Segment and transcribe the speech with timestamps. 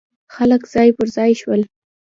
[0.35, 1.61] خلک ځای پر ځای شول.